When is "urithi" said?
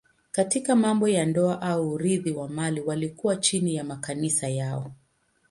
1.93-2.31